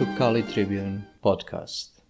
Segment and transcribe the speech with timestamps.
[0.00, 2.00] To Kali Tribune podcast.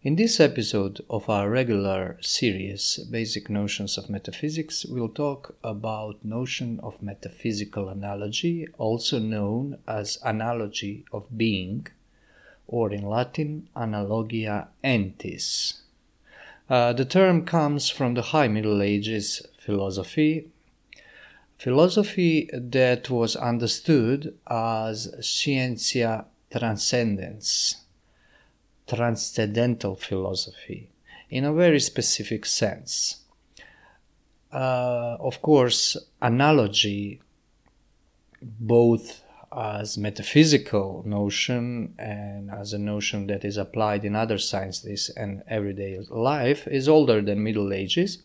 [0.00, 6.80] In this episode of our regular series, Basic Notions of Metaphysics, we'll talk about notion
[6.82, 11.86] of metaphysical analogy, also known as analogy of being,
[12.66, 15.82] or in Latin, analogia entis.
[16.70, 20.48] Uh, the term comes from the High Middle Ages philosophy,
[21.58, 27.76] philosophy that was understood as scientia transcendens,
[28.86, 30.88] transcendental philosophy,
[31.28, 33.22] in a very specific sense.
[34.52, 37.20] Uh, of course, analogy,
[38.40, 39.22] both
[39.54, 45.98] as metaphysical notion and as a notion that is applied in other sciences and everyday
[46.08, 48.22] life, is older than Middle Ages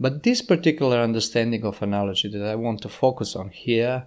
[0.00, 4.06] but this particular understanding of analogy that I want to focus on here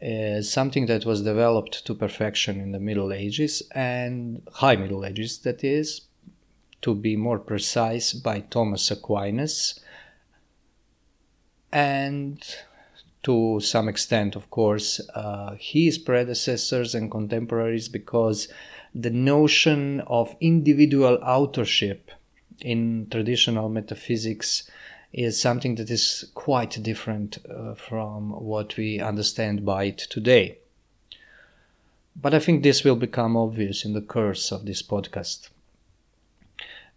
[0.00, 5.38] is something that was developed to perfection in the Middle Ages and High Middle Ages,
[5.38, 6.02] that is,
[6.82, 9.80] to be more precise, by Thomas Aquinas,
[11.72, 12.42] and
[13.22, 18.48] to some extent, of course, uh, his predecessors and contemporaries, because
[18.94, 22.10] the notion of individual authorship
[22.60, 24.70] in traditional metaphysics
[25.12, 30.58] is something that is quite different uh, from what we understand by it today.
[32.20, 35.50] But I think this will become obvious in the course of this podcast.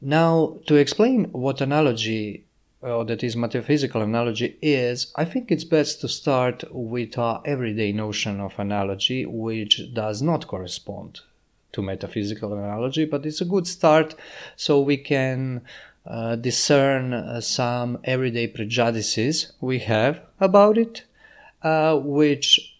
[0.02, 2.46] Now, to explain what analogy,
[2.82, 7.92] or that is metaphysical analogy, is, I think it's best to start with our everyday
[7.92, 11.20] notion of analogy, which does not correspond
[11.74, 14.16] to metaphysical analogy, but it's a good start
[14.56, 15.62] so we can
[16.06, 21.04] uh, discern uh, some everyday prejudices we have about it,
[21.62, 22.80] uh, which,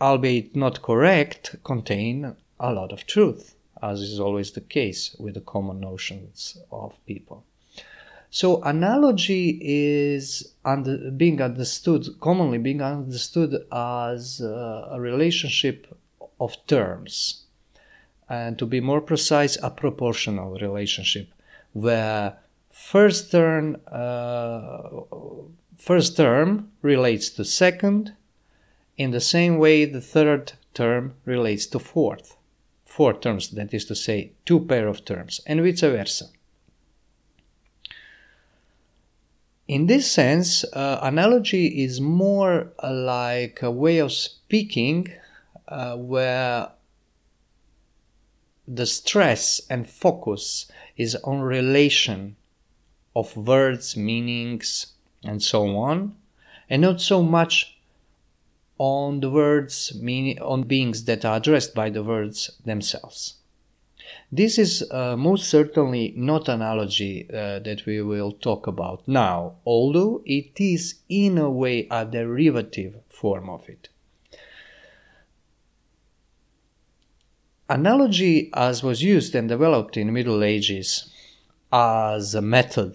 [0.00, 5.40] albeit not correct, contain a lot of truth, as is always the case with the
[5.40, 7.44] common notions of people.
[8.30, 15.86] So, analogy is under, being understood, commonly being understood as uh, a relationship
[16.40, 17.44] of terms.
[18.28, 21.28] And to be more precise, a proportional relationship
[21.74, 22.38] where
[22.70, 24.88] first term uh,
[25.76, 28.14] first term relates to second
[28.96, 32.36] in the same way the third term relates to fourth.
[32.84, 36.26] Four terms that is to say two pair of terms and vice versa.
[39.66, 45.08] In this sense uh, analogy is more like a way of speaking
[45.66, 46.68] uh, where
[48.66, 52.36] the stress and focus is on relation
[53.14, 54.86] of words, meanings,
[55.22, 56.16] and so on,
[56.68, 57.76] and not so much
[58.78, 63.34] on the words, meaning, on beings that are addressed by the words themselves.
[64.32, 70.22] This is uh, most certainly not analogy uh, that we will talk about now, although
[70.26, 73.88] it is in a way a derivative form of it.
[77.68, 81.10] Analogy, as was used and developed in Middle Ages
[81.72, 82.94] as a method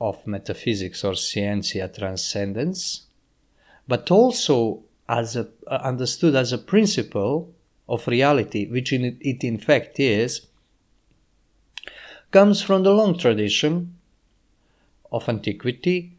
[0.00, 3.06] of metaphysics or scientia transcendens,
[3.88, 7.52] but also as a, uh, understood as a principle
[7.88, 10.46] of reality, which in, it in fact is,
[12.30, 13.96] comes from the long tradition
[15.10, 16.12] of antiquity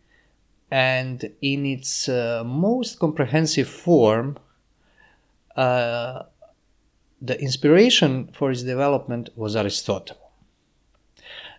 [0.70, 4.38] and in its uh, most comprehensive form
[5.56, 6.24] uh,
[7.22, 10.18] the inspiration for its development was Aristotle.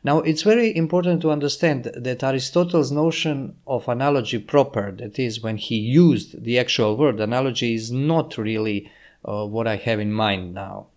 [0.05, 5.59] Now, it's very important to understand that Aristotle's notion of analogy proper, that is, when
[5.59, 8.91] he used the actual word analogy, is not really
[9.25, 10.89] uh, what I have in mind now.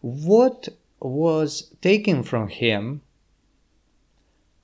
[0.00, 0.68] What
[1.00, 3.02] was taken from him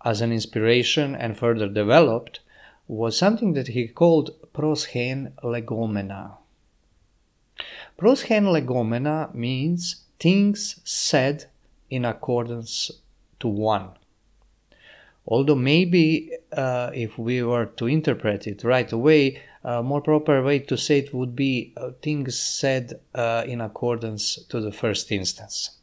[0.03, 2.41] as an inspiration and further developed
[2.89, 6.40] was something that he called pros hen legomena.
[8.01, 11.45] Pros hen legomena means things said
[11.91, 12.91] in accordance
[13.39, 13.91] to one.
[15.27, 20.61] Although maybe uh, if we were to interpret it right away, a more proper way
[20.61, 25.79] to say it would be uh, things said uh, in accordance to the first instance.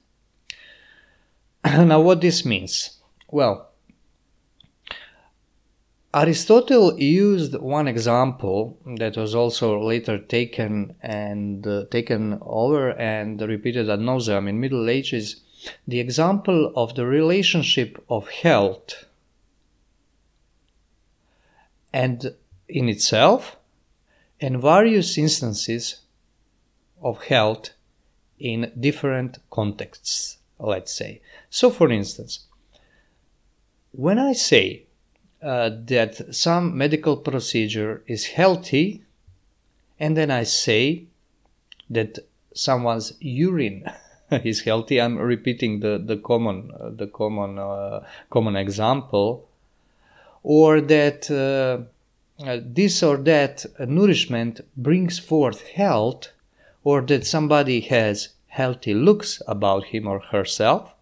[1.63, 2.97] now, what this means?
[3.29, 3.66] Well,
[6.13, 13.89] Aristotle used one example that was also later taken and uh, taken over and repeated
[13.89, 15.41] ad nauseam in Middle Ages,
[15.85, 19.05] the example of the relationship of health
[21.91, 22.33] and
[22.69, 23.57] in itself
[24.39, 26.01] and various instances
[27.01, 27.71] of health
[28.39, 31.21] in different contexts, let's say.
[31.49, 32.45] So, for instance,
[33.91, 34.86] when I say
[35.47, 39.01] uh, that some medical procedure is healthy,
[39.97, 41.05] and then I say
[41.89, 42.19] that
[42.53, 43.85] someone's urine
[44.31, 49.47] is healthy, I'm repeating the the common uh, the common uh, common example,
[50.43, 56.33] or that uh, uh, this or that nourishment brings forth health,
[56.83, 60.93] or that somebody has healthy looks about him or herself.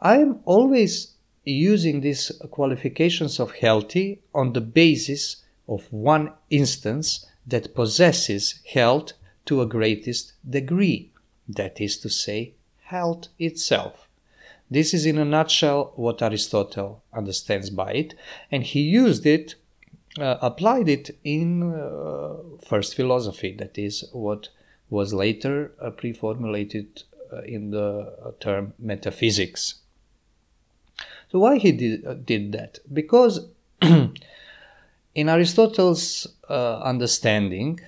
[0.00, 1.15] I am always
[1.52, 9.12] using these qualifications of healthy on the basis of one instance that possesses health
[9.46, 11.12] to a greatest degree,
[11.48, 12.52] that is to say,
[12.82, 14.08] health itself.
[14.68, 18.14] This is in a nutshell what Aristotle understands by it,
[18.50, 19.54] and he used it,
[20.18, 22.34] uh, applied it in uh,
[22.66, 24.48] first philosophy, that is what
[24.90, 29.76] was later uh, pre-formulated uh, in the term metaphysics.
[31.30, 32.78] So why he did, uh, did that?
[32.92, 33.48] Because
[33.82, 37.80] in Aristotle's uh, understanding,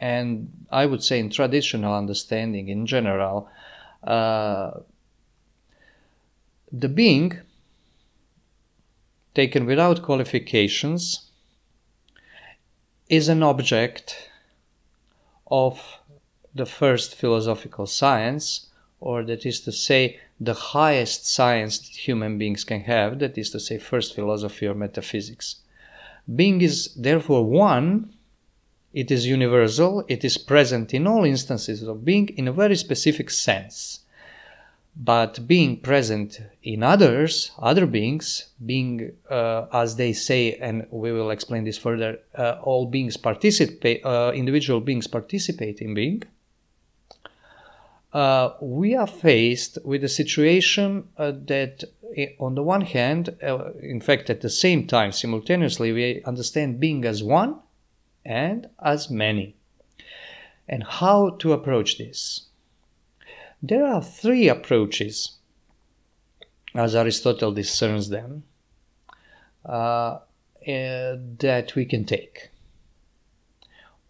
[0.00, 3.48] and I would say in traditional understanding in general,
[4.04, 4.80] uh,
[6.72, 7.38] the being
[9.34, 11.30] taken without qualifications
[13.08, 14.30] is an object
[15.50, 15.98] of
[16.54, 18.68] the first philosophical science,
[19.02, 23.50] or that is to say, the highest science that human beings can have, that is
[23.50, 25.56] to say, first philosophy or metaphysics.
[26.34, 28.14] Being is therefore one,
[28.92, 33.28] it is universal, it is present in all instances of being in a very specific
[33.30, 34.00] sense.
[34.94, 41.30] But being present in others, other beings, being, uh, as they say, and we will
[41.30, 46.22] explain this further, uh, all beings participate, uh, individual beings participate in being,
[48.12, 53.72] uh, we are faced with a situation uh, that, eh, on the one hand, uh,
[53.80, 57.58] in fact, at the same time, simultaneously, we understand being as one
[58.24, 59.56] and as many.
[60.68, 62.48] And how to approach this?
[63.62, 65.38] There are three approaches,
[66.74, 68.44] as Aristotle discerns them,
[69.64, 70.18] uh,
[70.66, 72.50] eh, that we can take.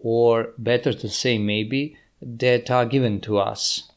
[0.01, 3.92] Or, better to say, maybe, that are given to us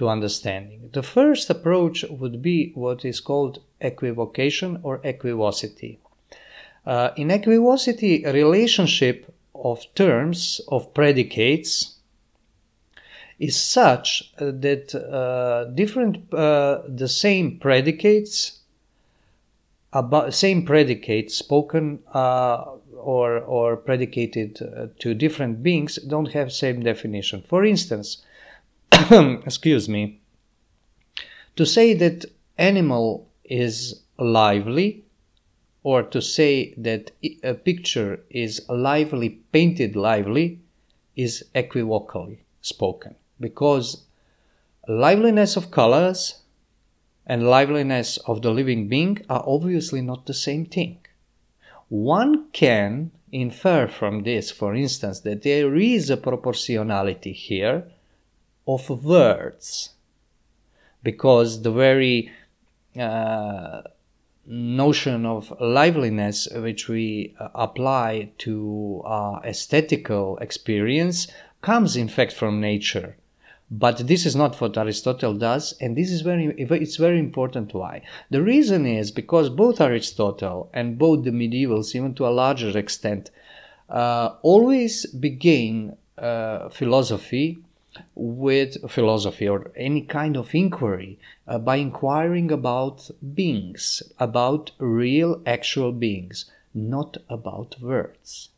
[0.00, 0.88] to understanding.
[0.94, 5.98] The first approach would be what is called equivocation or equivocity.
[6.86, 11.96] Uh, in equivocity, relationship of terms, of predicates,
[13.38, 18.60] is such uh, that uh, different, uh, the same predicates,
[19.92, 22.64] about same predicates spoken uh,
[22.96, 27.42] or or predicated uh, to different beings don't have same definition.
[27.42, 28.24] For instance,
[29.46, 30.20] excuse me,
[31.56, 32.24] to say that
[32.58, 35.04] animal is lively
[35.82, 37.10] or to say that
[37.42, 40.60] a picture is lively painted lively
[41.16, 43.14] is equivocally spoken.
[43.38, 44.04] Because
[44.86, 46.42] liveliness of colors
[47.26, 50.98] and liveliness of the living being are obviously not the same thing.
[51.88, 57.84] One can infer from this for instance that there is a proportionality here
[58.66, 59.90] of words.
[61.02, 62.30] Because the very
[62.98, 63.82] uh,
[64.46, 71.28] notion of liveliness which we uh, apply to our aesthetical experience
[71.62, 73.16] comes in fact from nature.
[73.70, 78.02] But this is not what aristotle does and this is very it's very important why.
[78.30, 83.30] The reason is because both aristotle and both the medievals even to a larger extent
[83.88, 87.58] uh, always began uh, philosophy
[88.14, 95.92] with philosophy or any kind of inquiry uh, by inquiring about beings, about real actual
[95.92, 98.50] beings, not about words.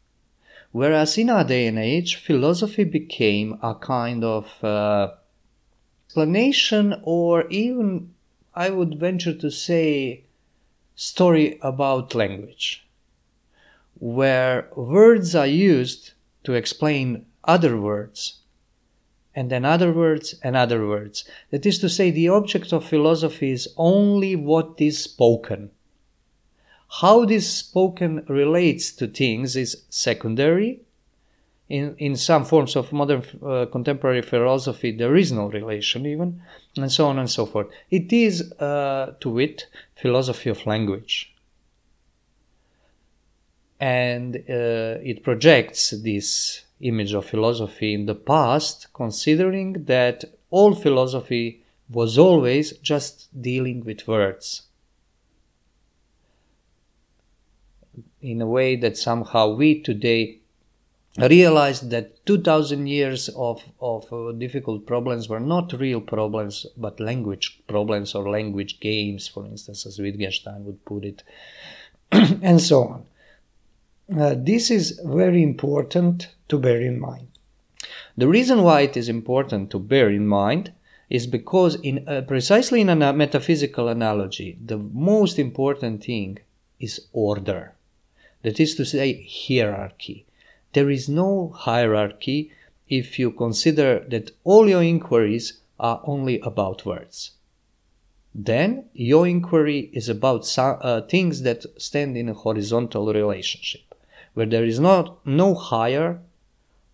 [0.71, 5.13] Whereas in our day and age, philosophy became a kind of uh,
[6.07, 8.15] explanation or even,
[8.55, 10.25] I would venture to say,
[10.95, 12.87] story about language,
[13.99, 16.13] where words are used
[16.45, 18.42] to explain other words
[19.35, 21.25] and then other words and other words.
[21.51, 25.71] That is to say, the object of philosophy is only what is spoken.
[27.01, 30.81] How this spoken relates to things is secondary.
[31.69, 36.43] In, in some forms of modern uh, contemporary philosophy, there is no relation, even,
[36.77, 37.69] and so on and so forth.
[37.91, 41.33] It is, uh, to wit, philosophy of language.
[43.81, 51.63] And uh, it projects this image of philosophy in the past, considering that all philosophy
[51.89, 54.63] was always just dealing with words.
[58.21, 60.43] In a way that somehow we today
[61.19, 67.61] realized that 2000 years of, of uh, difficult problems were not real problems but language
[67.69, 71.23] problems or language games for instance as wittgenstein would put it
[72.13, 73.05] and so on
[74.19, 77.29] uh, this is very important to bear in mind.
[78.17, 80.73] The reason why it is important to bear in mind
[81.09, 86.39] is because in uh, precisely in a metaphysical analogy the most important thing
[86.81, 87.75] is order.
[88.43, 90.27] That is to say hierarchy.
[90.73, 92.51] There is no hierarchy
[92.89, 97.33] if you consider that all your inquiries are only about words.
[98.35, 103.92] Then your inquiry is about uh, things that stand in a horizontal relationship,
[104.35, 106.21] where there is not no higher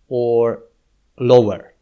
[0.07, 0.63] or
[1.17, 1.73] lower.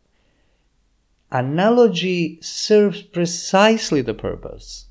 [1.31, 4.85] Analogy serves precisely the purpose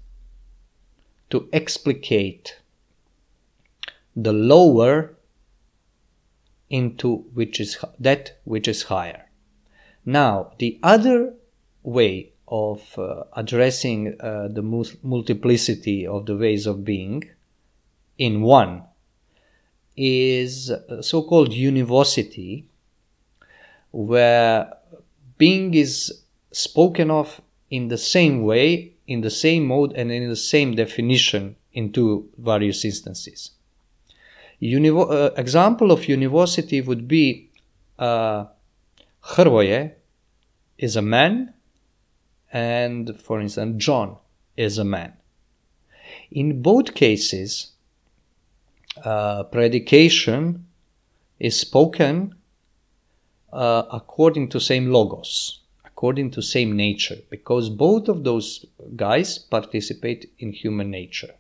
[1.31, 2.61] to explicate
[4.15, 5.15] the lower
[6.69, 9.27] into which is that which is higher.
[10.05, 11.35] Now, the other
[11.83, 17.25] way of uh, addressing uh, the multiplicity of the ways of being
[18.19, 18.83] in one
[19.97, 22.69] is so-called univocity,
[23.91, 24.73] where
[25.39, 26.23] being is
[26.53, 31.57] spoken of in the same way, in the same mode, and in the same definition
[31.73, 33.53] in two various instances.
[34.63, 37.51] Uh, example of univocity would be
[37.99, 38.47] uh,
[39.23, 39.93] Hrvoje
[40.79, 41.53] is a man,
[42.53, 44.17] and for instance, John
[44.57, 45.13] is a man.
[46.31, 47.73] In both cases,
[49.05, 50.67] uh, predication
[51.39, 52.35] is spoken
[53.53, 60.31] uh, according to same logos, according to same nature, because both of those guys participate
[60.39, 61.35] in human nature.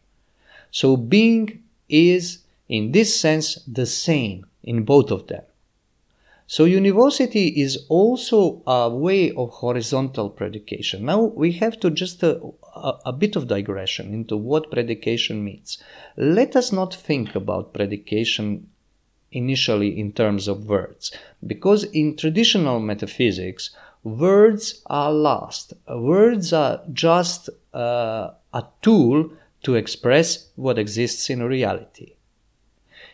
[0.71, 5.43] So being is in this sense the same in both of them.
[6.49, 11.05] So univocity is also a way of horizontal predication.
[11.05, 12.41] Now we have to just a,
[12.75, 15.79] a, a, bit of digression into what predication means.
[16.17, 18.69] Let us not think about predication
[19.33, 21.11] initially in terms of words,
[21.45, 23.71] because in traditional metaphysics,
[24.05, 25.73] words are last.
[25.89, 29.31] Words are just uh, a tool
[29.65, 32.16] to express what exists in reality.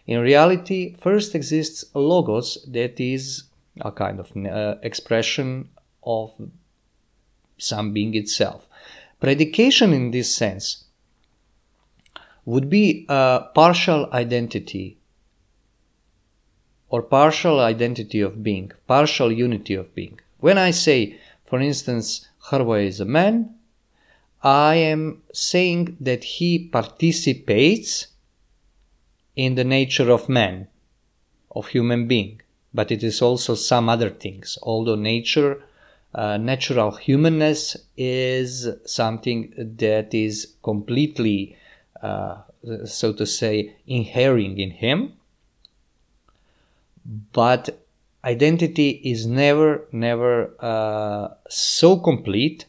[0.07, 3.45] In reality, first exists logos that is
[3.81, 5.69] a kind of uh, expression
[6.03, 6.33] of
[7.59, 8.67] some being itself.
[9.21, 10.85] Predication in this sense
[12.45, 14.99] would be a partial identity
[16.89, 20.21] or partial identity of being, partial unity of being.
[20.41, 23.55] When I say, for instance, Hrvoje is a man,
[24.43, 28.09] I am saying that he participates
[29.37, 30.69] in the nature of man,
[31.51, 32.41] of human being,
[32.75, 34.59] but it is also some other things.
[34.63, 35.63] Although nature,
[36.15, 41.57] uh, natural humanness is something that is completely,
[42.03, 42.43] uh,
[42.85, 45.15] so to say, inhering in him,
[47.33, 47.83] but
[48.25, 52.67] identity is never, never uh, so complete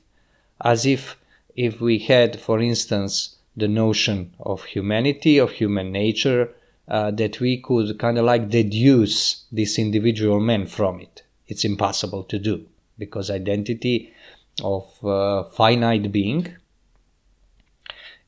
[0.61, 1.17] as if
[1.55, 6.49] if we had, for instance, the notion of humanity, of human nature,
[6.87, 11.23] uh, that we could kind of like deduce this individual man from it.
[11.47, 12.65] It's impossible to do
[12.97, 14.13] because identity
[14.63, 16.55] of uh, finite being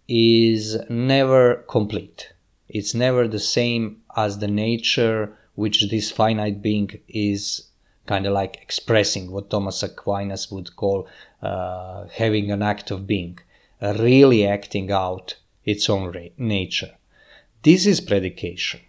[0.07, 2.33] is never complete.
[2.69, 7.69] It's never the same as the nature which this finite being is
[8.05, 11.07] kind of like expressing what Thomas Aquinas would call
[11.41, 13.39] uh, having an act of being
[13.81, 16.91] really acting out its own nature.
[17.63, 18.81] This is predication.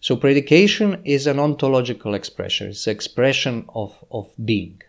[0.00, 2.68] So predication is an ontological expression.
[2.68, 4.80] It's expression of, of being.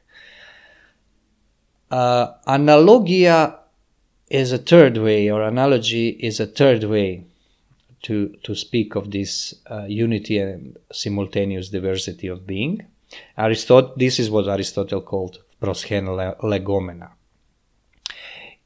[1.90, 3.58] Uh, analogia
[4.30, 7.26] is a third way, or analogy is a third way
[8.04, 12.86] to, to speak of this uh, unity and simultaneous diversity of being.
[13.38, 17.10] Aristotle, this is what Aristotle called pros hen legomena.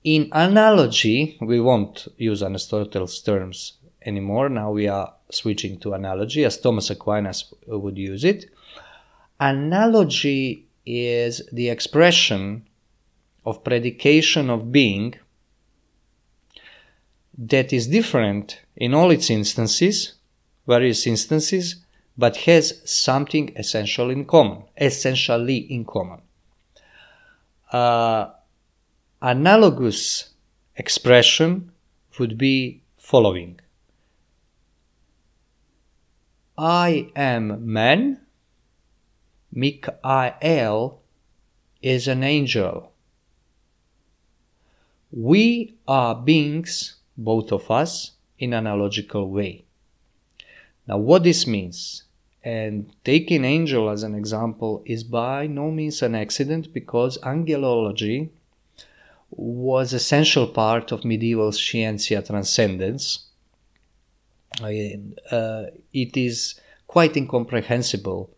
[0.05, 3.73] In analogy, we won't use Aristotle's terms
[4.05, 4.49] anymore.
[4.49, 8.45] Now we are switching to analogy as Thomas Aquinas would use it.
[9.39, 12.67] Analogy is the expression
[13.47, 15.15] of predication of being
[17.35, 20.13] that is different in all its instances,
[20.67, 21.77] various instances,
[22.15, 26.21] but has something essential in common, essentially in common.
[27.71, 28.29] Uh,
[29.25, 30.35] analogous
[30.75, 31.71] expression
[32.19, 33.59] would be following
[36.55, 38.21] I am man,
[39.51, 41.01] Mikael
[41.81, 42.91] is an angel.
[45.11, 49.65] We are beings, both of us, in an analogical way.
[50.87, 52.03] Now, what this means,
[52.43, 58.29] and taking angel as an example, is by no means an accident because angelology
[59.37, 63.25] was essential part of medieval scientia transcendens.
[64.61, 65.63] Uh,
[65.93, 68.29] it is quite incomprehensible.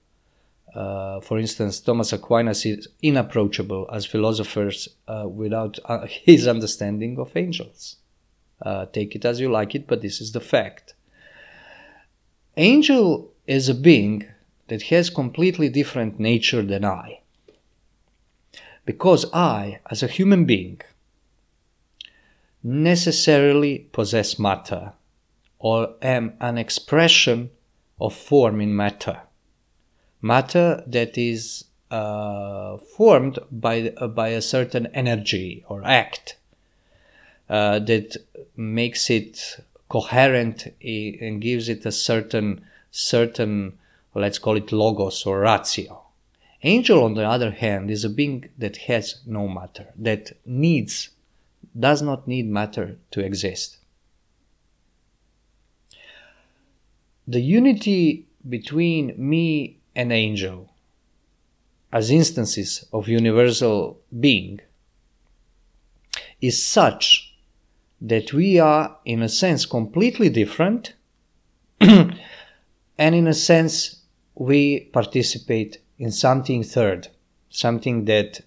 [0.73, 7.35] Uh, for instance, Thomas Aquinas is inapproachable as philosophers uh, without uh, his understanding of
[7.35, 7.97] angels.
[8.61, 10.95] Uh, take it as you like it, but this is the fact.
[12.57, 14.25] Angel is a being
[14.67, 17.21] that has completely different nature than I.
[18.87, 20.79] Because I, as a human being,
[22.63, 24.93] necessarily possess matter
[25.59, 27.49] or am an expression
[27.99, 29.23] of form in matter.
[30.21, 36.37] Matter that is uh, formed by, uh, by a certain energy or act
[37.49, 38.15] uh, that
[38.55, 39.57] makes it
[39.89, 43.77] coherent and gives it a certain certain
[44.15, 46.06] let's call it logos or ratio
[46.63, 51.09] angel on the other hand is a being that has no matter that needs
[51.77, 53.77] does not need matter to exist.
[57.27, 60.71] The unity between me and angel
[61.91, 64.59] as instances of universal being
[66.41, 67.35] is such
[67.99, 70.93] that we are, in a sense, completely different,
[71.81, 72.13] and
[72.97, 74.01] in a sense,
[74.35, 77.07] we participate in something third,
[77.49, 78.41] something that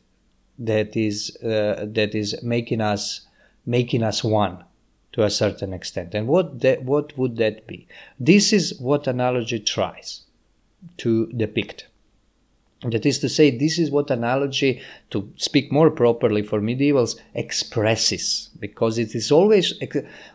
[0.58, 3.22] that is uh, that is making us
[3.66, 4.64] making us one
[5.12, 6.14] to a certain extent.
[6.14, 7.88] And what that, what would that be?
[8.18, 10.22] This is what analogy tries
[10.98, 11.88] to depict.
[12.82, 18.48] That is to say, this is what analogy, to speak more properly for medievals, expresses,
[18.58, 19.74] because it is always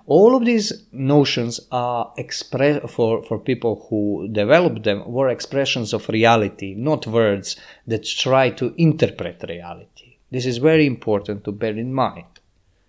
[0.05, 6.08] all of these notions are express for for people who developed them were expressions of
[6.08, 7.55] reality, not words
[7.88, 10.17] that try to interpret reality.
[10.29, 12.27] This is very important to bear in mind.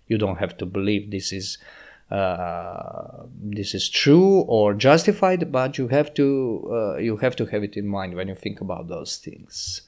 [0.07, 1.57] You don't have to believe this is
[2.09, 7.63] uh, this is true or justified, but you have to uh, you have to have
[7.63, 9.81] it in mind when you think about those things.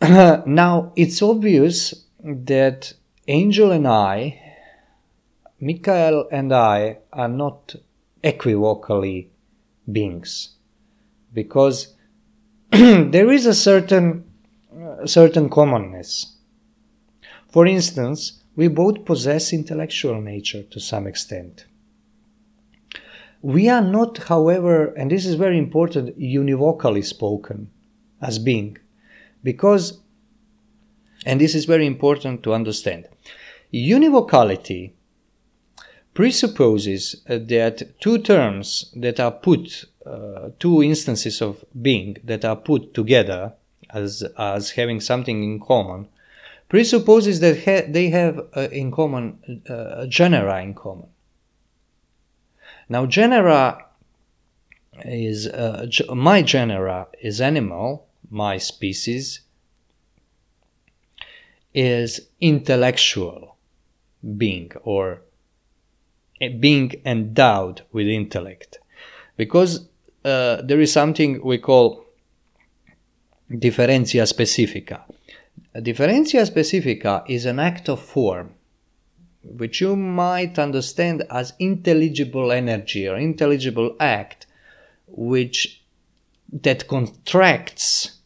[0.00, 2.92] now it's obvious that
[3.26, 4.40] Angel and I,
[5.60, 7.74] Michael and I, are not
[8.22, 9.30] equivocally
[9.90, 10.50] beings,
[11.32, 11.94] because
[12.70, 14.24] there is a certain
[14.72, 16.36] uh, certain commonness.
[17.48, 21.66] For instance, we both possess intellectual nature to some extent.
[23.42, 27.70] We are not, however, and this is very important, univocally spoken
[28.20, 28.78] as being,
[29.42, 30.00] because,
[31.26, 33.08] and this is very important to understand,
[33.72, 34.92] univocality
[36.14, 42.56] presupposes uh, that two terms that are put, uh, two instances of being that are
[42.56, 43.52] put together
[43.90, 46.08] as, as having something in common,
[46.68, 51.08] presupposes that ha- they have uh, in common uh, genera in common.
[52.88, 53.86] Now, genera
[55.04, 59.40] is uh, g- my genera is animal, my species
[61.74, 63.56] is intellectual
[64.36, 65.20] being or
[66.60, 68.78] being endowed with intellect
[69.36, 69.88] because
[70.24, 72.04] uh, there is something we call
[73.58, 75.04] differentia specifica
[75.76, 78.54] a differentia specifica is an act of form,
[79.42, 84.46] which you might understand as intelligible energy or intelligible act,
[85.06, 85.82] which
[86.50, 88.20] that contracts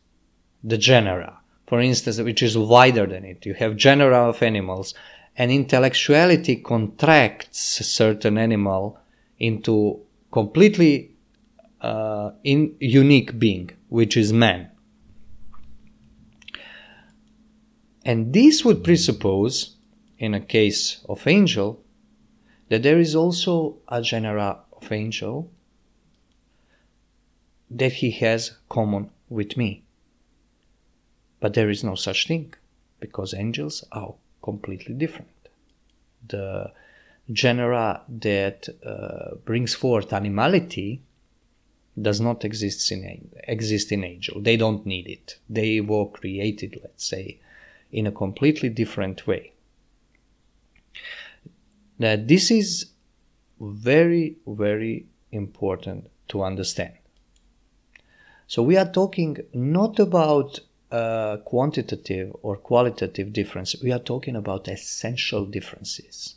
[0.63, 1.41] the genera.
[1.67, 3.45] For instance, which is wider than it.
[3.45, 4.95] You have genera of animals,
[5.37, 8.97] and intellectuality contracts a certain animal
[9.41, 9.99] into
[10.31, 11.17] completely
[11.81, 14.69] uh, in unique being, which is man.
[18.05, 19.77] And this would presuppose,
[20.19, 21.83] in a case of angel,
[22.69, 25.51] that there is also a genera of angel
[27.71, 29.83] that he has common with me.
[31.41, 32.55] But there is no such thing
[32.99, 35.29] because angels are completely different.
[36.27, 36.73] The
[37.33, 41.03] genera that uh, brings forth animality
[42.01, 44.41] does not exist in exist in angel.
[44.41, 45.39] They don't need it.
[45.49, 47.41] They were created, let's say,
[47.92, 49.53] in a completely different way.
[51.98, 52.87] Now, this is
[53.61, 56.94] very, very important to understand.
[58.46, 63.76] So we are talking not about uh, quantitative or qualitative difference.
[63.83, 66.37] We are talking about essential differences.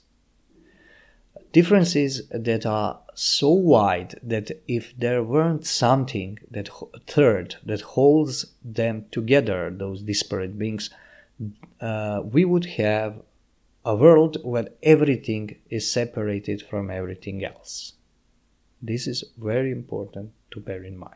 [1.52, 6.70] Differences that are so wide that if there weren't something that
[7.08, 10.90] third that holds them together, those disparate beings,
[11.82, 13.22] uh, we would have
[13.86, 17.94] a world where everything is separated from everything else.
[18.82, 21.16] This is very important to bear in mind.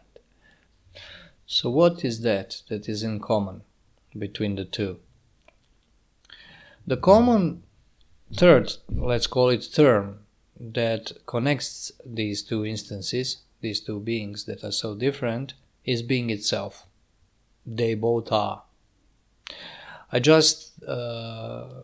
[1.46, 3.62] So, what is that that is in common
[4.18, 5.00] between the two?
[6.86, 7.64] The common
[8.34, 10.20] third, let's call it term,
[10.60, 15.54] that connects these two instances, these two beings that are so different,
[15.86, 16.86] is being itself.
[17.66, 18.64] They both are.
[20.12, 21.84] I just uh,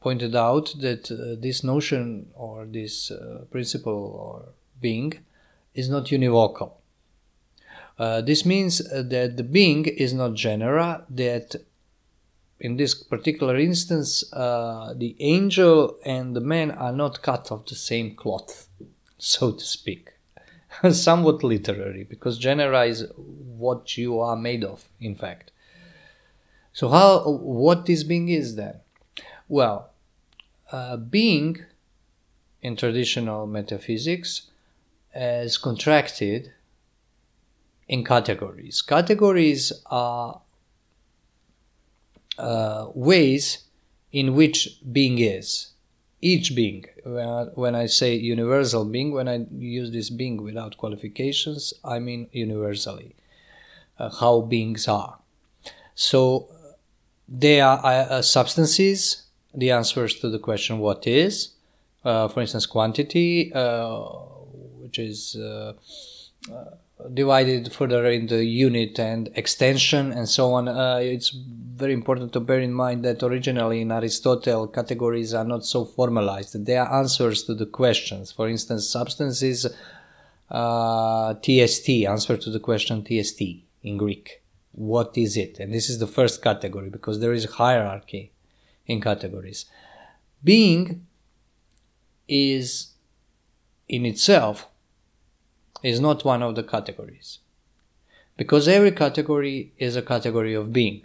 [0.00, 5.14] pointed out that uh, this notion or this uh, principle or being
[5.74, 6.72] is not univocal.
[7.98, 11.56] Uh, this means uh, that the being is not genera, that
[12.58, 17.74] in this particular instance, uh, the angel and the man are not cut of the
[17.74, 18.68] same cloth,
[19.18, 20.10] so to speak.
[20.90, 25.50] Somewhat literary, because genera is what you are made of, in fact.
[26.72, 28.80] So, how what this being is then?
[29.48, 29.90] Well,
[30.70, 31.64] uh, being
[32.62, 34.50] in traditional metaphysics
[35.14, 36.52] is contracted
[37.88, 38.82] in categories.
[38.82, 40.40] Categories are
[42.38, 43.64] uh, ways
[44.12, 45.72] in which being is.
[46.22, 51.98] Each being, when I say universal being, when I use this being without qualifications, I
[51.98, 53.16] mean universally,
[53.98, 55.18] uh, how beings are.
[55.94, 56.48] So
[57.30, 59.22] they are uh, substances,
[59.54, 61.52] the answers to the question what is,
[62.04, 64.00] uh, for instance, quantity, uh,
[64.80, 65.74] which is uh,
[67.14, 70.68] divided further in the unit and extension and so on.
[70.68, 75.64] Uh, it's very important to bear in mind that originally in Aristotle, categories are not
[75.64, 76.66] so formalized.
[76.66, 78.32] They are answers to the questions.
[78.32, 79.66] For instance, substances,
[80.50, 84.39] uh, ti esti, answer to the question ti esti in Greek.
[84.72, 85.58] What is it?
[85.58, 88.32] And this is the first category because there is hierarchy
[88.86, 89.66] in categories.
[90.42, 91.06] Being
[92.28, 92.92] is
[93.88, 94.68] in itself
[95.82, 97.38] is not one of the categories.
[98.36, 101.04] Because every category is a category of being.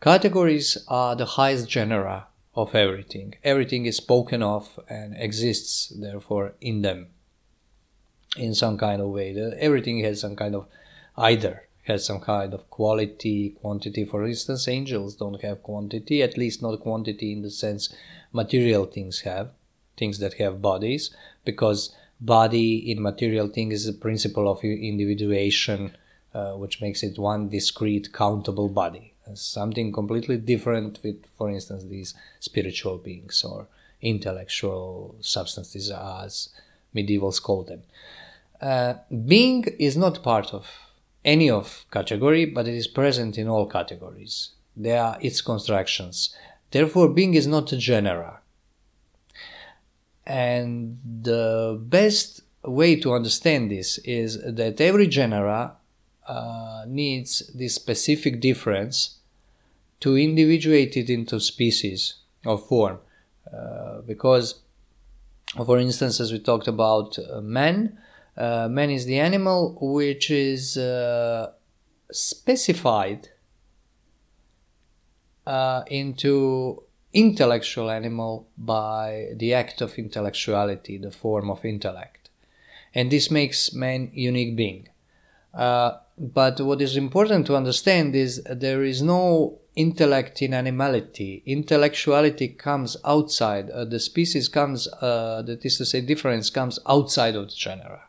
[0.00, 3.34] Categories are the highest genera of everything.
[3.42, 7.08] Everything is spoken of and exists, therefore, in them
[8.36, 9.34] in some kind of way.
[9.58, 10.66] Everything has some kind of
[11.16, 14.04] either has some kind of quality, quantity.
[14.04, 17.94] For instance, angels don't have quantity, at least not quantity in the sense
[18.32, 19.50] material things have,
[19.96, 25.96] things that have bodies, because body in material things is a principle of individuation,
[26.32, 29.12] uh, which makes it one discrete, countable body.
[29.34, 33.66] Something completely different with, for instance, these spiritual beings or
[34.02, 36.50] intellectual substances, as
[36.94, 37.82] medievals call them.
[38.60, 38.94] Uh,
[39.26, 40.66] being is not part of
[41.24, 44.50] any of category, but it is present in all categories.
[44.76, 46.34] They are its constructions.
[46.70, 48.40] Therefore, being is not a genera.
[50.26, 55.76] And the best way to understand this is that every genera
[56.26, 59.18] uh, needs this specific difference
[60.00, 62.98] to individuate it into species or form.
[63.52, 64.60] Uh, because,
[65.54, 67.98] for instance, as we talked about uh, man,
[68.36, 71.52] uh, man is the animal which is uh,
[72.10, 73.28] specified
[75.46, 82.30] uh, into intellectual animal by the act of intellectuality, the form of intellect.
[82.92, 84.88] And this makes man unique being.
[85.52, 91.42] Uh, but what is important to understand is there is no intellect in animality.
[91.46, 93.70] Intellectuality comes outside.
[93.70, 98.02] Uh, the species comes, uh, that is to say, difference comes outside of the genera.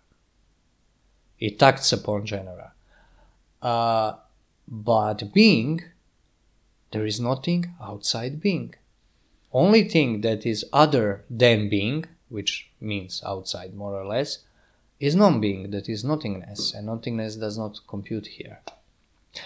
[1.40, 2.74] It acts upon genera.
[3.62, 4.14] Uh,
[4.68, 5.84] but being,
[6.92, 8.76] there is nothing outside being
[9.56, 14.40] only thing that is other than being, which means outside more or less,
[15.00, 18.60] is non being, that is nothingness, and nothingness does not compute here.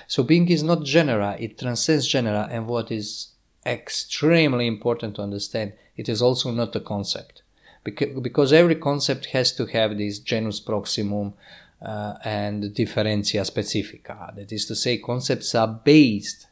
[0.08, 3.34] So being is not genera, it transcends genera, and what is
[3.66, 7.44] extremely important to understand, it is also not a concept.
[7.84, 11.34] because every concept has to have this genus proximum
[11.82, 14.36] uh, and differentia specifica.
[14.36, 16.48] That is to say, concepts are based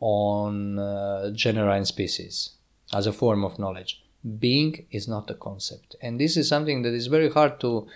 [0.00, 2.50] on uh, genera and species
[2.92, 4.02] as a form of knowledge.
[4.38, 5.96] Being is not a concept.
[6.00, 7.86] And this is something that is very hard to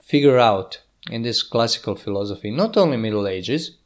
[0.00, 0.80] figure out
[1.10, 3.76] in this classical philosophy, not only Middle Ages,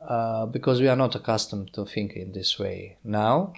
[0.00, 3.52] uh, because we are not accustomed to think in this way now.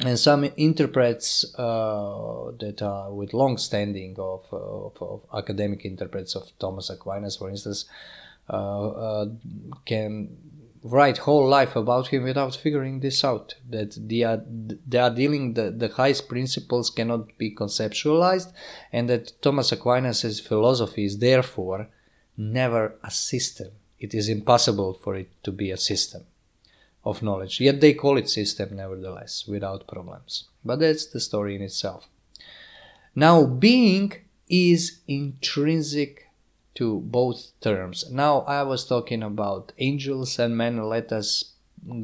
[0.00, 6.50] And some interprets uh, that are with long standing of, of, of, academic interprets of
[6.58, 7.84] Thomas Aquinas, for instance,
[8.48, 9.26] uh, uh,
[9.84, 10.36] can
[10.82, 13.54] write whole life about him without figuring this out.
[13.68, 18.50] That they are they are dealing the, the highest principles cannot be conceptualized,
[18.92, 21.88] and that Thomas Aquinas' philosophy is therefore
[22.36, 23.68] never a system.
[24.00, 26.24] It is impossible for it to be a system
[27.04, 27.60] of knowledge.
[27.60, 30.48] Yet they call it system nevertheless, without problems.
[30.64, 32.08] But that's the story in itself.
[33.14, 34.12] Now, being
[34.48, 36.28] is intrinsic
[36.74, 38.10] to both terms.
[38.10, 40.88] Now, I was talking about angels and men.
[40.88, 41.52] Let us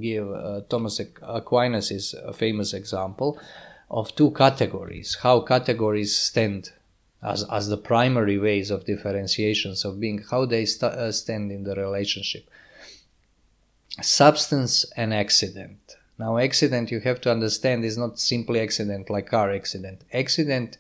[0.01, 3.39] give uh, Thomas Aquinas' a famous example
[3.91, 6.71] of two categories, how categories stand
[7.23, 11.65] as, as the primary ways of differentiations of being, how they st- uh, stand in
[11.65, 12.49] the relationship.
[14.01, 15.97] Substance and accident.
[16.19, 20.03] Now, accident, you have to understand, is not simply accident like car accident.
[20.13, 20.79] Accident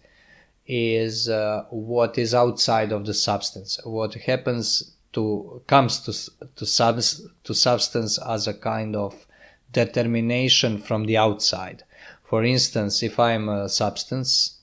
[0.66, 7.26] is uh, what is outside of the substance, what happens to comes to to, subs,
[7.44, 9.26] to substance as a kind of
[9.72, 11.84] determination from the outside.
[12.24, 14.58] For instance, if I am a substance,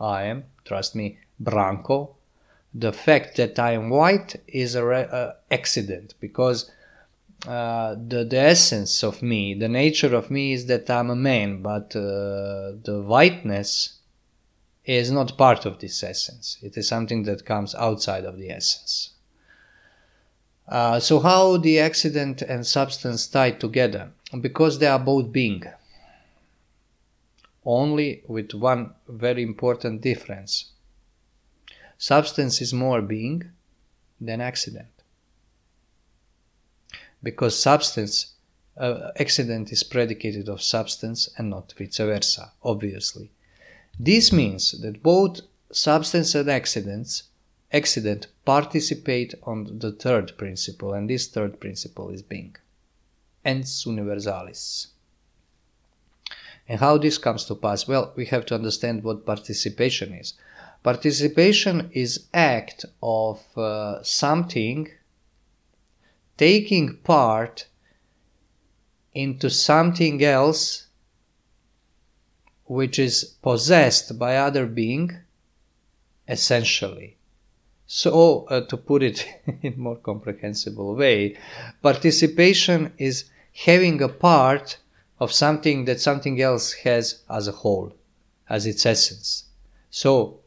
[0.00, 2.14] I am trust me, Branko.
[2.74, 6.70] The fact that I am white is a re- uh, accident because
[7.46, 11.62] uh, the, the essence of me, the nature of me is that I'm a man,
[11.62, 13.98] but uh, the whiteness
[14.84, 16.58] is not part of this essence.
[16.62, 19.10] It is something that comes outside of the essence.
[20.66, 24.10] Uh, so, how the accident and substance tie together?
[24.40, 25.62] Because they are both being
[27.64, 30.72] only with one very important difference.
[31.98, 33.50] Substance is more being
[34.20, 34.97] than accident.
[37.22, 38.34] Because substance,
[38.76, 43.30] uh, accident is predicated of substance and not vice versa, obviously.
[43.98, 45.40] This means that both
[45.72, 47.24] substance and accidents
[47.72, 52.56] accident participate on the third principle, and this third principle is being.
[53.44, 54.88] Ens universalis.
[56.68, 57.88] And how this comes to pass?
[57.88, 60.34] Well, we have to understand what participation is.
[60.82, 64.88] Participation is act of uh, something
[66.38, 67.66] taking part
[69.12, 70.86] into something else
[72.64, 75.10] which is possessed by other being
[76.26, 77.16] essentially
[77.86, 79.26] so uh, to put it
[79.62, 81.36] in more comprehensible way
[81.82, 83.24] participation is
[83.64, 84.78] having a part
[85.20, 87.92] of something that something else has as a whole,
[88.48, 89.44] as its essence.
[89.90, 90.40] So,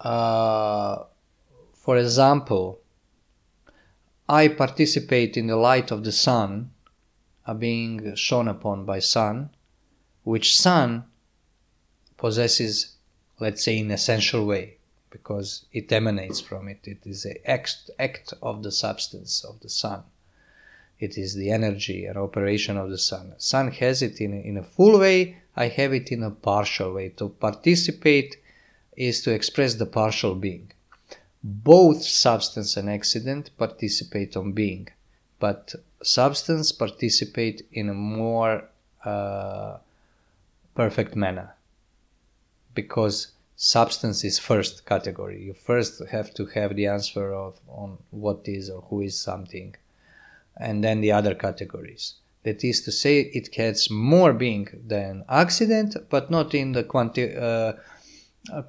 [0.00, 1.04] uh,
[1.74, 2.80] for example,
[4.30, 6.70] I participate in the light of the sun,
[7.46, 9.50] uh, being shone upon by sun,
[10.22, 11.04] which sun
[12.16, 12.94] possesses,
[13.38, 14.76] let's say, in essential way,
[15.10, 16.80] because it emanates from it.
[16.84, 20.04] It is the act, act of the substance of the sun
[21.00, 23.34] it is the energy and operation of the sun.
[23.38, 27.08] Sun has it in, in a full way, I have it in a partial way.
[27.16, 28.36] To participate
[28.96, 30.72] is to express the partial being.
[31.42, 34.88] Both substance and accident participate on being,
[35.38, 38.68] but substance participate in a more
[39.04, 39.78] uh,
[40.74, 41.54] perfect manner
[42.74, 45.42] because substance is first category.
[45.42, 49.74] You first have to have the answer of on what is or who is something
[50.56, 52.14] and then the other categories.
[52.42, 57.36] That is to say, it has more being than accident, but not in the quanti-
[57.36, 57.74] uh,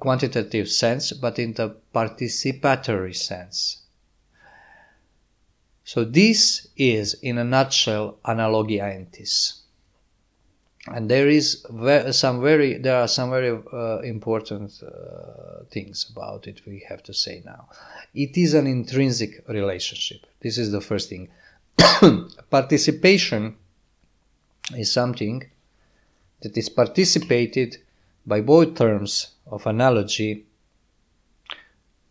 [0.00, 3.82] quantitative sense, but in the participatory sense.
[5.84, 9.58] So this is, in a nutshell, analogia entis.
[10.86, 11.64] And there is
[12.10, 17.14] some very, there are some very uh, important uh, things about it we have to
[17.14, 17.68] say now.
[18.14, 20.26] It is an intrinsic relationship.
[20.40, 21.28] This is the first thing.
[22.50, 23.56] participation
[24.76, 25.44] is something
[26.40, 27.78] that is participated
[28.26, 30.46] by both terms of analogy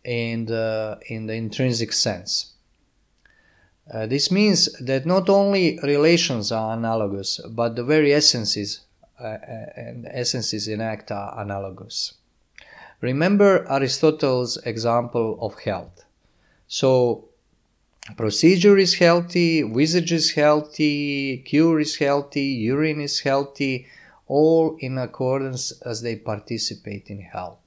[0.04, 2.54] in the, in the intrinsic sense.
[3.92, 8.82] Uh, this means that not only relations are analogous, but the very essences
[9.20, 9.38] uh,
[9.76, 12.14] and essences in act are analogous.
[13.02, 16.06] Remember Aristotle's example of health.
[16.68, 17.26] So,
[18.16, 23.88] procedure is healthy, visage is healthy, cure is healthy, urine is healthy,
[24.32, 27.60] all in accordance as they participate in health.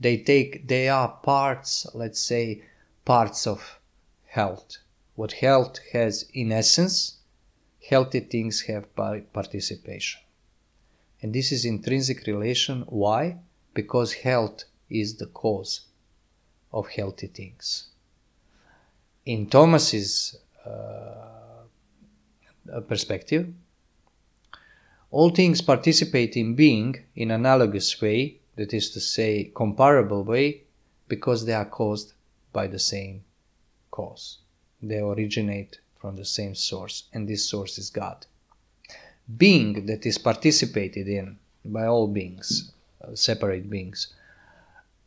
[0.00, 2.64] They take, they are parts, let's say,
[3.04, 3.78] parts of
[4.26, 4.78] health.
[5.14, 7.18] What health has in essence,
[7.88, 10.20] healthy things have participation.
[11.22, 12.82] And this is intrinsic relation.
[12.88, 13.36] Why?
[13.72, 15.82] Because health is the cause
[16.72, 17.90] of healthy things.
[19.24, 21.62] In Thomas's uh,
[22.88, 23.54] perspective,
[25.10, 30.62] all things participate in being in analogous way, that is to say, comparable way,
[31.08, 32.12] because they are caused
[32.52, 33.24] by the same
[33.90, 34.38] cause.
[34.82, 38.26] They originate from the same source, and this source is God.
[39.36, 44.08] Being that is participated in by all beings, uh, separate beings,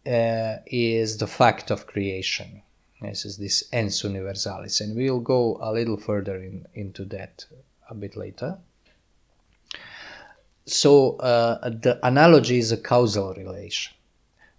[0.06, 2.62] uh, is the fact of creation.
[3.02, 7.46] This is this ens universalis, and we'll go a little further in, into that
[7.90, 8.58] a bit later
[10.72, 13.94] so uh, the analogy is a causal relation.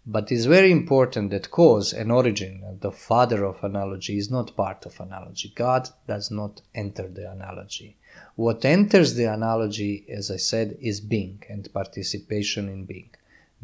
[0.05, 4.85] But it's very important that cause and origin, the father of analogy, is not part
[4.85, 5.53] of analogy.
[5.55, 7.97] God does not enter the analogy.
[8.35, 13.11] What enters the analogy, as I said, is being and participation in being.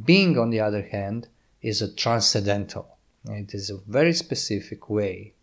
[0.02, 1.26] Being, on the other hand,
[1.60, 2.98] is a transcendental.
[3.24, 5.34] It is a very specific way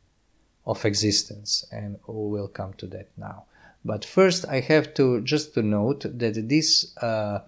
[0.65, 3.45] of existence, and we will come to that now.
[3.85, 7.41] But first, I have to just to note that this uh,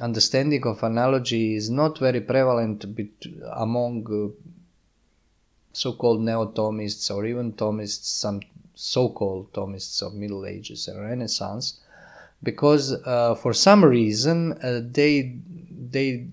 [0.00, 4.34] understanding of analogy is not very prevalent bet- among uh,
[5.72, 8.40] so-called neo-Thomists or even Thomists, some
[8.74, 11.80] so-called Thomists of Middle Ages and Renaissance,
[12.42, 15.36] because uh, for some reason uh, they
[15.90, 16.26] they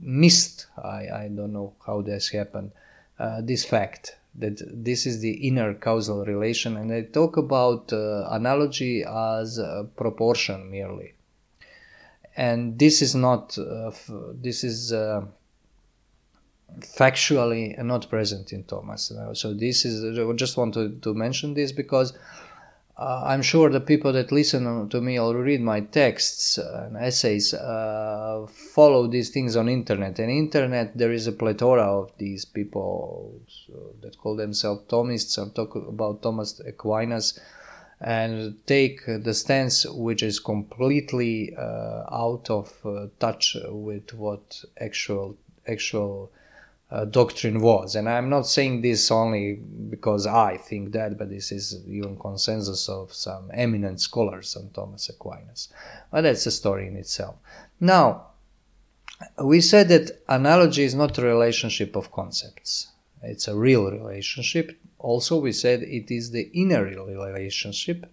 [0.00, 0.66] missed.
[0.82, 2.72] I I don't know how this happened.
[3.18, 8.26] Uh, this fact that this is the inner causal relation and i talk about uh,
[8.30, 9.60] analogy as
[9.96, 11.14] proportion merely.
[12.34, 13.90] And this is not uh,
[14.32, 15.26] this is uh,
[16.80, 19.12] factually not present in thomas.
[19.34, 22.14] So this is i just want to, to mention this because
[22.98, 27.54] uh, I'm sure the people that listen to me or read my texts and essays
[27.54, 30.18] uh, follow these things on internet.
[30.18, 33.40] And internet, there is a plethora of these people
[34.02, 37.38] that call themselves Thomists or talk about Thomas Aquinas
[38.02, 45.36] and take the stance which is completely uh, out of uh, touch with what actual
[45.66, 46.30] actual
[46.92, 47.96] uh, doctrine was.
[47.96, 52.88] And I'm not saying this only because I think that, but this is even consensus
[52.88, 55.68] of some eminent scholars on Thomas Aquinas.
[56.10, 57.36] But that's a story in itself.
[57.80, 58.26] Now,
[59.42, 62.88] we said that analogy is not a relationship of concepts.
[63.22, 64.78] It's a real relationship.
[64.98, 68.04] Also, we said it is the inner relationship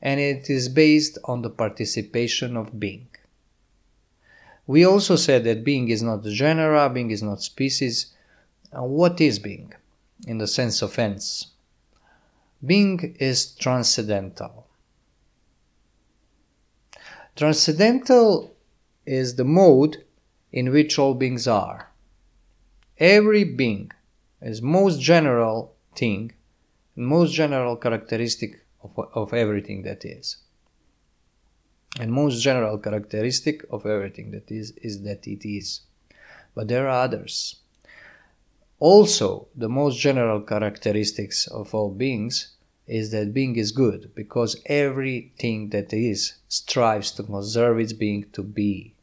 [0.00, 3.08] and it is based on the participation of being.
[4.66, 8.14] We also said that being is not a genera, being is not species.
[8.72, 9.72] And what is being
[10.26, 11.48] in the sense of ens?
[12.64, 14.66] Being is transcendental.
[17.36, 18.56] Transcendental
[19.04, 20.04] is the mode
[20.52, 21.92] in which all beings are.
[22.98, 23.92] Every being
[24.40, 26.32] is most general thing,
[26.96, 30.38] most general characteristic of, of everything that is
[32.00, 35.80] and most general characteristic of everything that is is that it is
[36.54, 37.56] but there are others
[38.78, 42.52] also the most general characteristics of all beings
[42.86, 48.42] is that being is good because everything that is strives to conserve its being to
[48.42, 48.94] be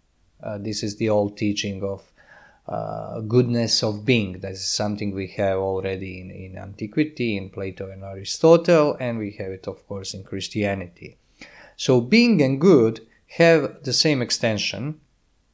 [0.43, 2.03] uh, this is the old teaching of
[2.67, 4.39] uh, goodness of being.
[4.39, 9.31] That is something we have already in, in antiquity, in Plato and Aristotle, and we
[9.31, 11.17] have it, of course, in Christianity.
[11.78, 13.05] So being and good
[13.38, 14.99] have the same extension,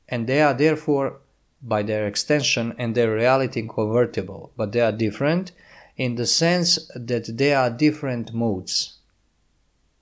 [0.08, 1.20] and they are therefore,
[1.62, 5.52] by their extension and their reality, convertible, but they are different
[5.98, 8.98] in the sense that they are different modes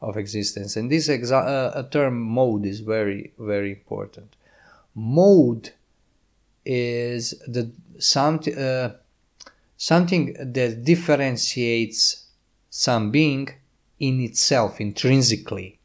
[0.02, 0.76] of existence.
[0.76, 4.36] And this exa- uh, term mode is very, very important.
[4.94, 5.72] Mode
[6.66, 8.98] is the uh,
[9.78, 12.26] something that differentiates
[12.70, 13.50] some being
[14.00, 15.77] in itself intrinsically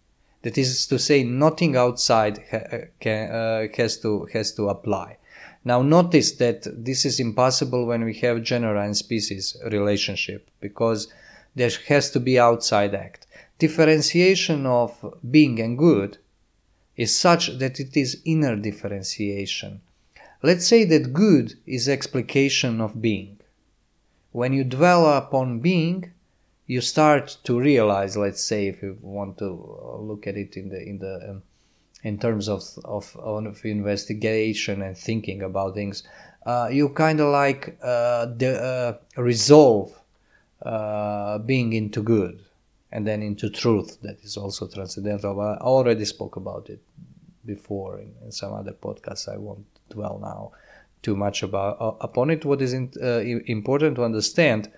[0.42, 5.18] that is to say, nothing outside ha- can, uh, has to has to apply.
[5.64, 11.06] Now, notice that this is impossible when we have genera and species relationship because
[11.54, 13.26] there has to be outside act.
[13.58, 14.90] differentiation of
[15.30, 16.18] being and good
[16.96, 19.80] is such that it is inner differentiation.
[20.42, 23.38] Let's say that good is explication of being.
[24.32, 26.12] When you dwell upon being,
[26.66, 29.50] you start to realize, let's say, if you want to
[30.00, 31.42] look at it in the in the um,
[32.02, 36.02] in terms of, of, of investigation and thinking about things,
[36.46, 39.96] uh, you kind of like uh, the, uh, resolve
[40.62, 42.44] uh, being into good
[42.90, 45.40] and then into truth that is also transcendental.
[45.40, 46.80] I already spoke about it
[47.46, 49.32] before in, in some other podcasts.
[49.32, 50.52] I won't dwell now
[51.02, 52.44] too much about uh, upon it.
[52.44, 54.70] What is in, uh, important to understand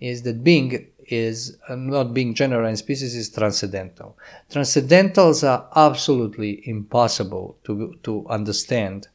[0.00, 4.16] is that being is uh, not being genera and species is transcendental.
[4.50, 9.08] Transcendentals are absolutely impossible to, to understand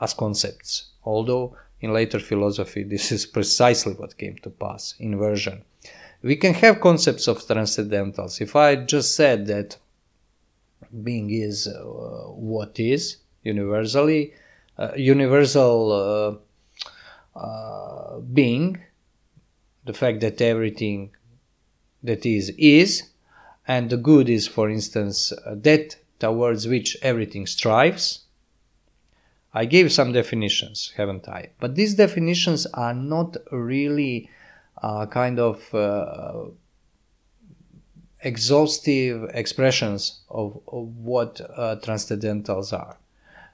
[0.00, 5.62] as concepts, although in later philosophy this is precisely what came to pass inversion.
[6.22, 8.40] We can have concepts of transcendentals.
[8.40, 9.76] If I just said that
[11.04, 11.80] being is uh,
[12.28, 14.34] what is universally,
[14.78, 16.40] uh, universal
[17.36, 18.80] uh, uh being,
[19.84, 21.10] the fact that everything
[22.02, 23.04] that is is
[23.66, 28.20] and the good is for instance that towards which everything strives.
[29.54, 31.50] I gave some definitions haven't i?
[31.60, 34.30] But these definitions are not really
[34.82, 36.44] uh, kind of uh,
[38.20, 42.96] exhaustive expressions of, of what uh, transcendentals are.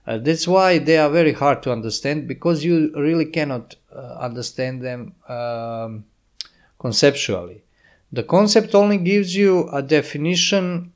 [0.06, 4.82] Uh, that's why they are very hard to understand because you really cannot uh, understand
[4.82, 6.04] them um,
[6.78, 7.63] conceptually
[8.14, 10.92] the concept only gives you a definition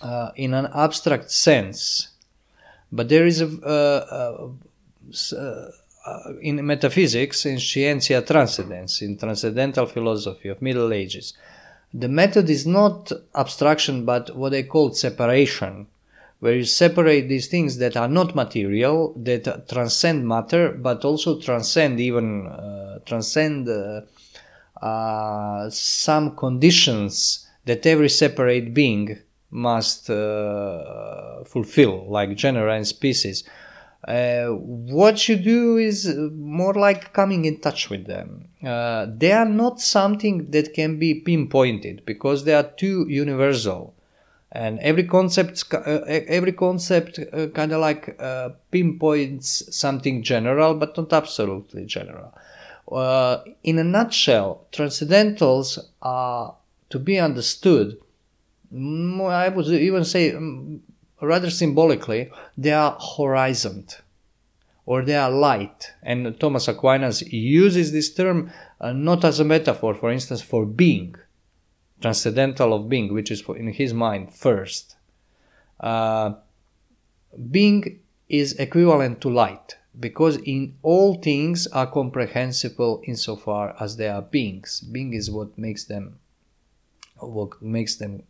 [0.00, 2.08] uh, in an abstract sense,
[2.92, 4.48] but there is a, uh,
[5.32, 11.34] uh, uh, in metaphysics, in scientia transcendens, in transcendental philosophy of Middle Ages,
[11.92, 15.88] the method is not abstraction but what they call separation,
[16.38, 21.98] where you separate these things that are not material, that transcend matter, but also transcend
[21.98, 22.48] even
[23.06, 23.66] transcend
[24.82, 24.86] uh,
[25.66, 29.18] uh, some conditions that every separate being
[29.50, 33.44] must uh, fulfill, like genera and species.
[34.06, 38.48] Uh, what you do is more like coming in touch with them.
[38.64, 43.94] Uh, they are not something that can be pinpointed because they are too universal,
[44.52, 48.16] and every concept, uh, every concept, uh, kind of like
[48.70, 52.32] pinpoints something general, but not absolutely general.
[52.90, 56.54] Uh, in a nutshell, transcendentals are
[56.90, 57.98] to be understood.
[58.72, 60.82] I would even say, um,
[61.20, 63.88] rather symbolically, they are horizon
[64.84, 65.92] or they are light.
[66.02, 71.16] And Thomas Aquinas uses this term uh, not as a metaphor, for instance, for being,
[72.00, 74.96] transcendental of being, which is in his mind first.
[75.80, 76.34] Uh,
[77.50, 84.22] being is equivalent to light because in all things are comprehensible insofar as they are
[84.22, 84.80] beings.
[84.80, 86.18] Being is what makes them
[87.18, 88.22] what makes them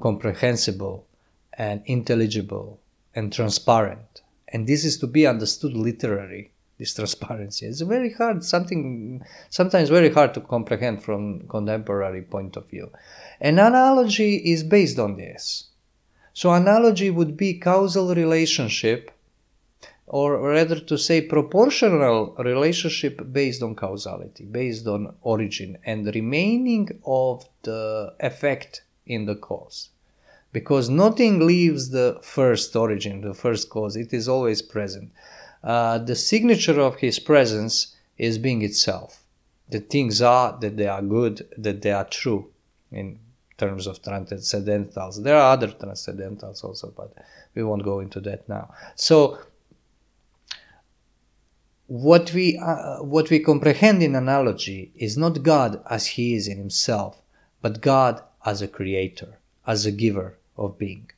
[0.00, 1.06] comprehensible
[1.52, 2.80] and intelligible
[3.14, 4.22] and transparent.
[4.48, 7.66] And this is to be understood literally, this transparency.
[7.66, 12.90] It's very hard, something sometimes very hard to comprehend from contemporary point of view.
[13.40, 15.66] An analogy is based on this.
[16.32, 19.10] So analogy would be causal relationship
[20.06, 27.48] or rather to say proportional relationship based on causality, based on origin and remaining of
[27.62, 29.88] the effect in the cause.
[30.52, 35.10] Because nothing leaves the first origin, the first cause, it is always present.
[35.62, 39.22] Uh, the signature of his presence is being itself.
[39.70, 42.50] The things are that they are good, that they are true
[42.92, 43.18] in
[43.56, 45.22] terms of transcendentals.
[45.22, 47.14] There are other transcendentals also, but
[47.54, 48.72] we won't go into that now.
[48.94, 49.38] So
[51.86, 56.56] what we uh, what we comprehend in analogy is not God as he is in
[56.56, 57.20] himself,
[57.60, 61.10] but God as a creator, as a giver of being.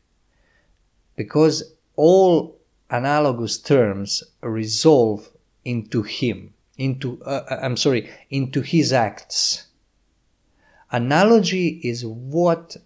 [1.14, 2.58] Because all
[2.90, 5.28] analogous terms resolve
[5.64, 9.66] into him, into uh, uh I'm sorry, into his acts.
[10.90, 12.76] Analogy is what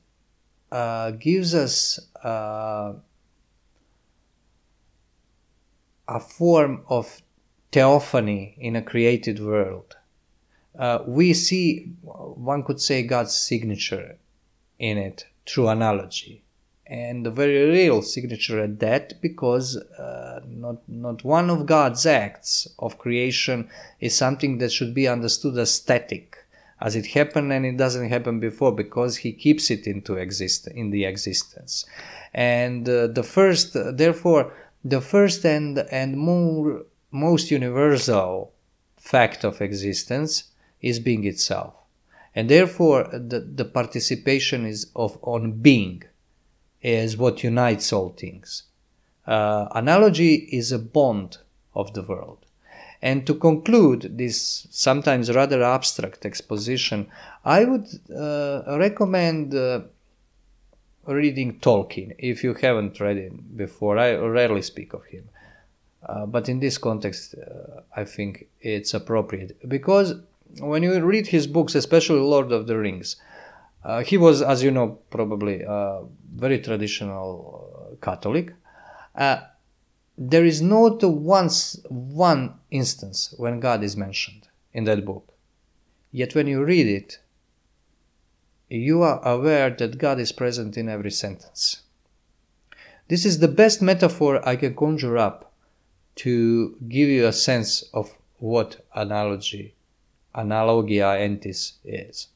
[0.73, 2.95] uh, gives us uh,
[6.09, 7.23] a form of
[7.73, 9.97] theophany in a created world.
[10.79, 14.17] Uh, we see, one could say, God's signature
[14.79, 16.43] in it through analogy.
[16.87, 22.67] And a very real signature at that, because uh, not, not one of God's acts
[22.79, 23.69] of creation
[24.01, 26.37] is something that should be understood as static,
[26.81, 30.91] as it happened and it doesn't happen before because he keeps it into exist in
[30.91, 31.85] the existence
[32.33, 34.53] and uh, the first therefore
[34.85, 38.53] the first and and more most universal
[38.97, 40.45] fact of existence
[40.81, 41.75] is being itself
[42.35, 46.03] and therefore the, the participation is of on being
[46.83, 48.65] is what unites all things
[49.27, 51.39] uh, analogy is a bond
[51.75, 52.47] of the world
[53.03, 57.07] and to conclude this sometimes rather abstract exposition,
[57.45, 59.83] I would uh, recommend uh,
[61.07, 63.99] reading Tolkien if you haven't read him before.
[63.99, 65.29] I rarely speak of him.
[66.03, 70.15] Uh, but in this context, uh, I think it's appropriate because
[70.59, 73.17] when you read his books, especially Lord of the Rings,
[73.85, 76.03] uh, he was, as you know, probably a
[76.35, 78.55] very traditional uh, Catholic
[80.23, 85.33] there is not once one instance when God is mentioned in that book.
[86.13, 87.21] Yet when you read it,
[88.69, 91.85] you are aware that God is present in every sentence.
[93.09, 95.50] This is the best metaphor I can conjure up
[96.17, 99.75] to give you a sense of what analogy,
[100.35, 102.29] analogia entis is.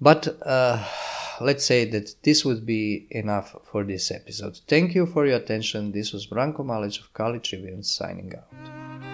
[0.00, 0.84] But uh,
[1.40, 4.58] let's say that this would be enough for this episode.
[4.66, 5.92] Thank you for your attention.
[5.92, 9.11] This was Branko Malic of Kali Tribune signing out.